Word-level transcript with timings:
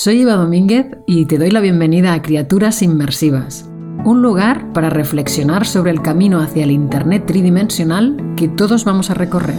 Soy 0.00 0.22
Eva 0.22 0.36
Domínguez 0.36 0.86
y 1.06 1.26
te 1.26 1.36
doy 1.36 1.50
la 1.50 1.60
bienvenida 1.60 2.14
a 2.14 2.22
Criaturas 2.22 2.80
Inmersivas, 2.80 3.66
un 4.06 4.22
lugar 4.22 4.72
para 4.72 4.88
reflexionar 4.88 5.66
sobre 5.66 5.90
el 5.90 6.00
camino 6.00 6.40
hacia 6.40 6.64
el 6.64 6.70
Internet 6.70 7.26
tridimensional 7.26 8.34
que 8.34 8.48
todos 8.48 8.84
vamos 8.84 9.10
a 9.10 9.14
recorrer. 9.14 9.58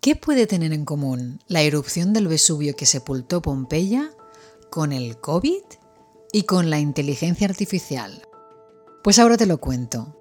¿Qué 0.00 0.16
puede 0.16 0.48
tener 0.48 0.72
en 0.72 0.84
común 0.84 1.38
la 1.46 1.62
erupción 1.62 2.12
del 2.12 2.26
Vesubio 2.26 2.74
que 2.74 2.84
sepultó 2.84 3.40
Pompeya 3.40 4.10
con 4.70 4.90
el 4.92 5.18
COVID 5.18 5.62
y 6.32 6.42
con 6.42 6.68
la 6.68 6.80
inteligencia 6.80 7.46
artificial? 7.46 8.22
Pues 9.04 9.20
ahora 9.20 9.36
te 9.36 9.46
lo 9.46 9.58
cuento. 9.58 10.16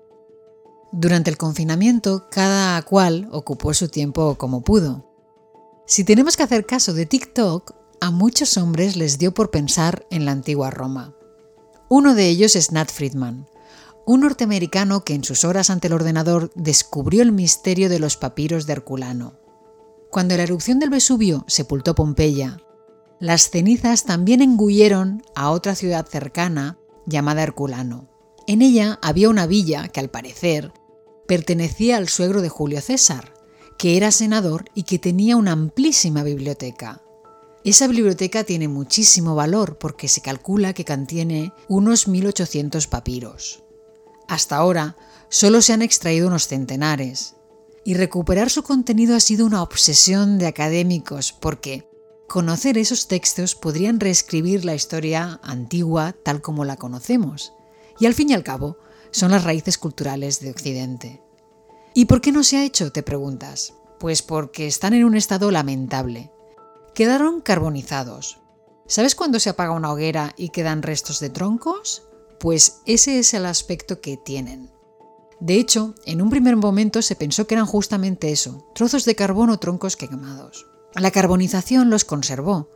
Durante 0.92 1.32
el 1.32 1.38
confinamiento, 1.38 2.28
cada 2.30 2.80
cual 2.84 3.28
ocupó 3.32 3.74
su 3.74 3.88
tiempo 3.88 4.36
como 4.36 4.62
pudo. 4.62 5.15
Si 5.88 6.04
tenemos 6.04 6.36
que 6.36 6.42
hacer 6.42 6.66
caso 6.66 6.94
de 6.94 7.06
TikTok, 7.06 7.76
a 8.02 8.10
muchos 8.10 8.58
hombres 8.58 8.96
les 8.96 9.20
dio 9.20 9.34
por 9.34 9.52
pensar 9.52 10.08
en 10.10 10.26
la 10.26 10.32
antigua 10.32 10.72
Roma. 10.72 11.14
Uno 11.90 12.16
de 12.16 12.28
ellos 12.28 12.56
es 12.56 12.72
Nat 12.72 12.92
Friedman, 12.92 13.48
un 14.08 14.22
norteamericano 14.22 15.04
que 15.04 15.14
en 15.14 15.24
sus 15.24 15.44
horas 15.44 15.70
ante 15.70 15.88
el 15.88 15.94
ordenador 15.94 16.52
descubrió 16.56 17.22
el 17.22 17.32
misterio 17.32 17.88
de 17.88 18.00
los 18.00 18.18
papiros 18.18 18.66
de 18.66 18.74
Herculano. 18.74 19.38
Cuando 20.10 20.36
la 20.36 20.44
erupción 20.44 20.80
del 20.80 20.90
Vesubio 20.90 21.46
sepultó 21.48 21.94
Pompeya, 21.94 22.58
las 23.20 23.52
cenizas 23.52 24.06
también 24.06 24.42
engulleron 24.42 25.24
a 25.36 25.52
otra 25.52 25.76
ciudad 25.76 26.08
cercana 26.08 26.80
llamada 27.06 27.44
Herculano. 27.44 28.10
En 28.48 28.64
ella 28.64 28.98
había 29.04 29.30
una 29.30 29.46
villa 29.46 29.88
que 29.90 30.00
al 30.00 30.10
parecer 30.10 30.74
pertenecía 31.28 31.98
al 31.98 32.10
suegro 32.10 32.42
de 32.42 32.50
Julio 32.50 32.82
César, 32.82 33.35
que 33.78 33.98
era 33.98 34.12
senador 34.12 34.66
y 34.74 34.84
que 34.84 35.00
tenía 35.00 35.38
una 35.38 35.52
amplísima 35.52 36.24
biblioteca. 36.24 37.02
Esa 37.64 37.88
biblioteca 37.88 38.44
tiene 38.44 38.68
muchísimo 38.68 39.34
valor 39.34 39.78
porque 39.80 40.08
se 40.08 40.22
calcula 40.22 40.74
que 40.74 40.86
contiene 40.86 41.52
unos 41.68 42.08
1800 42.08 42.88
papiros. 42.88 43.64
Hasta 44.28 44.56
ahora 44.56 44.96
solo 45.30 45.62
se 45.62 45.74
han 45.74 45.82
extraído 45.82 46.28
unos 46.28 46.48
centenares, 46.48 47.36
y 47.84 47.94
recuperar 47.94 48.50
su 48.50 48.64
contenido 48.64 49.16
ha 49.16 49.20
sido 49.20 49.46
una 49.46 49.62
obsesión 49.62 50.40
de 50.40 50.48
académicos 50.48 51.32
porque 51.34 51.88
conocer 52.28 52.78
esos 52.78 53.08
textos 53.08 53.56
podrían 53.56 54.00
reescribir 54.00 54.66
la 54.66 54.74
historia 54.74 55.40
antigua 55.44 56.16
tal 56.24 56.42
como 56.42 56.66
la 56.66 56.78
conocemos, 56.78 57.54
y 58.00 58.08
al 58.08 58.14
fin 58.14 58.32
y 58.32 58.34
al 58.34 58.44
cabo 58.44 58.78
son 59.12 59.32
las 59.32 59.44
raíces 59.44 59.78
culturales 59.78 60.40
de 60.40 60.50
Occidente. 60.50 61.22
¿Y 61.98 62.06
por 62.06 62.20
qué 62.20 62.34
no 62.34 62.44
se 62.44 62.58
ha 62.58 62.66
hecho? 62.66 62.92
te 62.92 63.04
preguntas. 63.04 63.74
Pues 64.00 64.22
porque 64.22 64.68
están 64.68 64.94
en 64.94 65.06
un 65.06 65.16
estado 65.16 65.50
lamentable. 65.50 66.30
Quedaron 66.94 67.40
carbonizados. 67.40 68.42
¿Sabes 68.86 69.16
cuándo 69.16 69.40
se 69.40 69.50
apaga 69.50 69.72
una 69.72 69.94
hoguera 69.94 70.34
y 70.36 70.50
quedan 70.50 70.84
restos 70.84 71.22
de 71.22 71.30
troncos? 71.30 72.04
Pues 72.38 72.82
ese 72.86 73.18
es 73.18 73.34
el 73.34 73.46
aspecto 73.46 74.02
que 74.02 74.18
tienen. 74.18 74.72
De 75.40 75.56
hecho, 75.56 75.96
en 76.06 76.22
un 76.22 76.30
primer 76.30 76.58
momento 76.58 77.02
se 77.02 77.16
pensó 77.16 77.48
que 77.48 77.56
eran 77.56 77.66
justamente 77.66 78.30
eso, 78.30 78.70
trozos 78.76 79.06
de 79.06 79.16
carbón 79.16 79.50
o 79.50 79.58
troncos 79.60 79.96
quemados. 79.96 80.68
La 80.96 81.12
carbonización 81.12 81.90
los 81.90 82.04
conservó, 82.04 82.70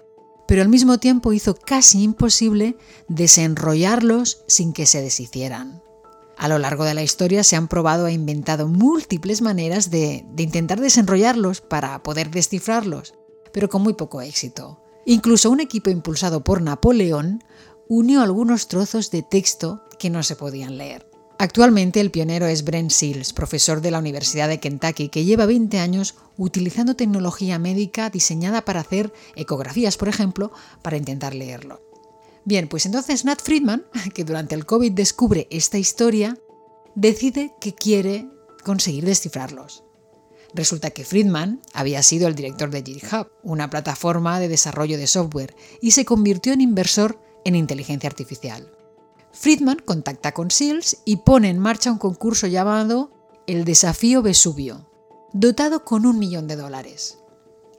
pero 0.48 0.62
al 0.62 0.70
mismo 0.70 0.98
tiempo 0.98 1.34
hizo 1.34 1.56
casi 1.56 2.04
imposible 2.04 2.78
desenrollarlos 3.10 4.44
sin 4.48 4.72
que 4.72 4.86
se 4.86 5.02
deshicieran. 5.02 5.84
A 6.40 6.48
lo 6.48 6.58
largo 6.58 6.86
de 6.86 6.94
la 6.94 7.04
historia 7.04 7.44
se 7.44 7.58
han 7.58 7.68
probado 7.68 8.08
e 8.08 8.14
inventado 8.14 8.70
múltiples 8.70 9.42
maneras 9.42 9.92
de, 9.92 10.26
intentar 10.38 10.80
desenrollarlos 10.80 11.60
para 11.60 12.02
poder 12.02 12.32
descifrarlos, 12.32 13.14
pero 13.52 13.68
con 13.68 13.82
muy 13.82 13.94
poco 13.94 14.22
éxito. 14.22 14.82
Incluso 15.06 15.52
un 15.52 15.60
equipo 15.60 15.90
impulsado 15.90 16.42
por 16.42 16.62
Napoleón 16.62 17.44
unió 17.90 18.22
algunos 18.22 18.70
trozos 18.70 19.12
de 19.12 19.22
texto 19.22 19.84
que 20.00 20.10
no 20.10 20.24
se 20.24 20.38
podían 20.38 20.78
leer. 20.78 21.10
Actualmente 21.40 22.00
el 22.00 22.10
pionero 22.10 22.46
es 22.46 22.64
Brent 22.64 22.92
Seals, 22.92 23.34
profesor 23.34 23.82
de 23.82 23.92
la 23.92 24.00
Universidad 24.00 24.48
de 24.48 24.62
Kentucky, 24.62 25.10
que 25.10 25.26
lleva 25.26 25.46
20 25.46 25.78
años 25.80 26.16
utilizando 26.38 26.96
tecnología 26.96 27.60
médica 27.60 28.10
diseñada 28.10 28.64
para 28.64 28.80
hacer 28.80 29.12
ecografías, 29.36 29.98
por 29.98 30.08
ejemplo, 30.08 30.54
para 30.82 30.96
intentar 30.96 31.36
leerlo. 31.36 31.89
Bien, 32.46 32.68
pues 32.68 32.86
entonces 32.86 33.26
Nat 33.26 33.42
Friedman, 33.42 33.86
que 34.14 34.24
durante 34.24 34.56
el 34.56 34.66
COVID 34.66 34.92
descubre 34.92 35.48
esta 35.52 35.78
historia, 35.78 36.38
decide 36.96 37.54
que 37.60 37.74
quiere 37.74 38.30
conseguir 38.64 39.06
descifrarlos. 39.06 39.84
Resulta 40.54 40.90
que 40.90 41.06
Friedman 41.06 41.62
había 41.74 42.02
sido 42.02 42.28
el 42.28 42.34
director 42.34 42.72
de 42.72 42.82
GitHub, 42.82 43.28
una 43.44 43.70
plataforma 43.70 44.40
de 44.40 44.48
desarrollo 44.48 44.98
de 44.98 45.06
software, 45.06 45.56
y 45.80 45.92
se 45.92 46.06
convirtió 46.06 46.54
en 46.54 46.62
inversor 46.62 47.22
en 47.46 47.56
inteligencia 47.56 48.10
artificial. 48.10 48.72
Friedman 49.32 49.78
contacta 49.86 50.34
con 50.34 50.50
Seals 50.50 50.98
y 51.06 51.18
pone 51.18 51.50
en 51.50 51.60
marcha 51.60 51.92
un 51.92 52.00
concurso 52.00 52.48
llamado 52.48 53.12
El 53.46 53.64
Desafío 53.64 54.24
Vesubio, 54.24 54.90
dotado 55.34 55.86
con 55.86 56.08
un 56.08 56.18
millón 56.18 56.48
de 56.48 56.56
dólares 56.56 57.19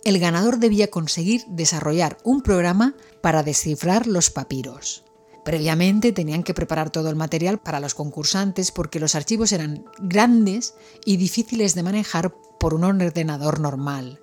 el 0.04 0.18
ganador 0.18 0.58
debía 0.58 0.90
conseguir 0.90 1.44
desarrollar 1.46 2.18
un 2.24 2.42
programa 2.42 2.94
para 3.20 3.42
descifrar 3.42 4.06
los 4.06 4.30
papiros. 4.30 5.04
Previamente 5.44 6.12
tenían 6.12 6.42
que 6.42 6.54
preparar 6.54 6.90
todo 6.90 7.08
el 7.08 7.16
material 7.16 7.58
para 7.58 7.80
los 7.80 7.94
concursantes 7.94 8.72
porque 8.72 9.00
los 9.00 9.14
archivos 9.14 9.52
eran 9.52 9.84
grandes 9.98 10.74
y 11.04 11.16
difíciles 11.16 11.74
de 11.74 11.82
manejar 11.82 12.34
por 12.58 12.74
un 12.74 12.84
ordenador 12.84 13.60
normal. 13.60 14.20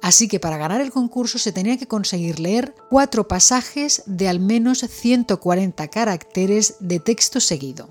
Así 0.00 0.28
que 0.28 0.40
para 0.40 0.58
ganar 0.58 0.80
el 0.80 0.90
concurso 0.90 1.38
se 1.38 1.52
tenía 1.52 1.78
que 1.78 1.88
conseguir 1.88 2.38
leer 2.38 2.74
cuatro 2.90 3.26
pasajes 3.26 4.02
de 4.06 4.28
al 4.28 4.40
menos 4.40 4.80
140 4.80 5.88
caracteres 5.88 6.76
de 6.80 7.00
texto 7.00 7.40
seguido. 7.40 7.88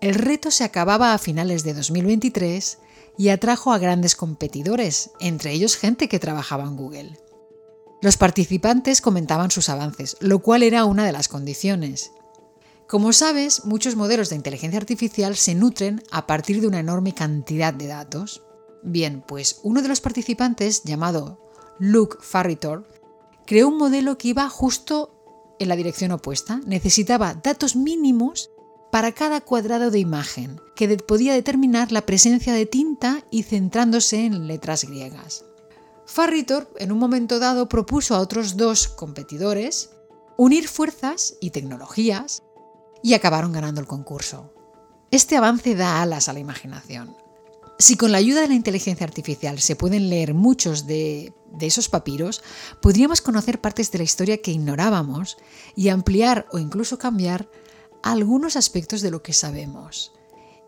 El 0.00 0.14
reto 0.14 0.50
se 0.50 0.64
acababa 0.64 1.12
a 1.12 1.18
finales 1.18 1.64
de 1.64 1.74
2023 1.74 2.78
y 3.16 3.28
atrajo 3.28 3.72
a 3.72 3.78
grandes 3.78 4.16
competidores, 4.16 5.10
entre 5.20 5.52
ellos 5.52 5.76
gente 5.76 6.08
que 6.08 6.18
trabajaba 6.18 6.64
en 6.64 6.76
Google. 6.76 7.18
Los 8.00 8.16
participantes 8.16 9.00
comentaban 9.00 9.50
sus 9.50 9.68
avances, 9.68 10.16
lo 10.20 10.40
cual 10.40 10.62
era 10.62 10.84
una 10.84 11.06
de 11.06 11.12
las 11.12 11.28
condiciones. 11.28 12.12
Como 12.88 13.12
sabes, 13.12 13.64
muchos 13.64 13.96
modelos 13.96 14.28
de 14.28 14.36
inteligencia 14.36 14.78
artificial 14.78 15.36
se 15.36 15.54
nutren 15.54 16.02
a 16.10 16.26
partir 16.26 16.60
de 16.60 16.66
una 16.66 16.80
enorme 16.80 17.14
cantidad 17.14 17.72
de 17.72 17.86
datos. 17.86 18.42
Bien, 18.82 19.22
pues 19.26 19.60
uno 19.62 19.82
de 19.82 19.88
los 19.88 20.00
participantes, 20.00 20.82
llamado 20.82 21.40
Luke 21.78 22.18
Farritor, 22.20 22.88
creó 23.46 23.68
un 23.68 23.78
modelo 23.78 24.18
que 24.18 24.28
iba 24.28 24.48
justo 24.48 25.54
en 25.58 25.68
la 25.68 25.76
dirección 25.76 26.10
opuesta. 26.10 26.60
Necesitaba 26.66 27.34
datos 27.34 27.76
mínimos 27.76 28.50
para 28.92 29.12
cada 29.12 29.40
cuadrado 29.40 29.90
de 29.90 30.00
imagen, 30.00 30.60
que 30.76 30.98
podía 30.98 31.32
determinar 31.32 31.92
la 31.92 32.04
presencia 32.04 32.52
de 32.52 32.66
tinta 32.66 33.24
y 33.30 33.44
centrándose 33.44 34.26
en 34.26 34.46
letras 34.46 34.84
griegas. 34.84 35.46
Farritor, 36.04 36.70
en 36.76 36.92
un 36.92 36.98
momento 36.98 37.38
dado, 37.38 37.70
propuso 37.70 38.14
a 38.14 38.20
otros 38.20 38.58
dos 38.58 38.88
competidores 38.88 39.88
unir 40.36 40.68
fuerzas 40.68 41.36
y 41.40 41.52
tecnologías 41.52 42.42
y 43.02 43.14
acabaron 43.14 43.52
ganando 43.52 43.80
el 43.80 43.86
concurso. 43.86 44.52
Este 45.10 45.38
avance 45.38 45.74
da 45.74 46.02
alas 46.02 46.28
a 46.28 46.34
la 46.34 46.40
imaginación. 46.40 47.16
Si 47.78 47.96
con 47.96 48.12
la 48.12 48.18
ayuda 48.18 48.42
de 48.42 48.48
la 48.48 48.54
inteligencia 48.54 49.06
artificial 49.06 49.58
se 49.58 49.74
pueden 49.74 50.10
leer 50.10 50.34
muchos 50.34 50.86
de, 50.86 51.32
de, 51.50 51.66
esos 51.66 51.88
papiros, 51.88 52.42
podríamos 52.82 53.22
conocer 53.22 53.58
partes 53.58 53.90
de 53.90 53.98
la 53.98 54.04
historia 54.04 54.42
que 54.42 54.52
ignorábamos 54.52 55.38
y 55.74 55.88
ampliar 55.88 56.46
o 56.52 56.58
incluso 56.58 56.98
cambiar 56.98 57.48
algunos 58.02 58.56
aspectos 58.56 59.00
de 59.02 59.10
lo 59.10 59.22
que 59.22 59.32
sabemos. 59.32 60.12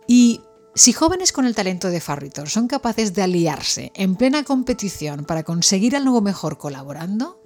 Y 0.06 0.41
si 0.75 0.93
jóvenes 0.93 1.33
con 1.33 1.47
el 1.47 1.55
talento 1.55 1.89
de 1.89 2.00
Farritor 2.00 2.49
son 2.49 2.67
capaces 2.67 3.15
de 3.15 3.22
aliarse 3.22 3.93
en 3.95 4.17
plena 4.17 4.43
competición 4.45 5.25
para 5.25 5.45
conseguir 5.45 5.95
algo 5.95 6.21
mejor 6.21 6.59
colaborando, 6.59 7.41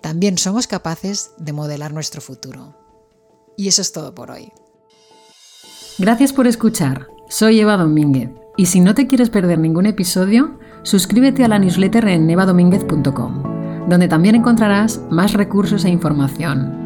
también 0.00 0.38
somos 0.38 0.66
capaces 0.66 1.32
de 1.36 1.52
modelar 1.52 1.92
nuestro 1.92 2.20
futuro. 2.20 2.76
Y 3.56 3.68
eso 3.68 3.82
es 3.82 3.92
todo 3.92 4.14
por 4.14 4.30
hoy. 4.30 4.52
Gracias 5.98 6.32
por 6.32 6.46
escuchar. 6.46 7.08
Soy 7.28 7.60
Eva 7.60 7.76
Domínguez. 7.76 8.30
Y 8.56 8.66
si 8.66 8.80
no 8.80 8.94
te 8.94 9.06
quieres 9.06 9.30
perder 9.30 9.58
ningún 9.58 9.86
episodio, 9.86 10.58
suscríbete 10.82 11.44
a 11.44 11.48
la 11.48 11.58
newsletter 11.58 12.08
en 12.08 12.30
evadomínguez.com, 12.30 13.88
donde 13.88 14.08
también 14.08 14.34
encontrarás 14.34 15.00
más 15.10 15.32
recursos 15.32 15.84
e 15.84 15.90
información. 15.90 16.85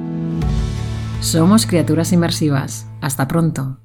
Somos 1.20 1.66
criaturas 1.66 2.12
inmersivas. 2.12 2.86
Hasta 3.02 3.28
pronto. 3.28 3.78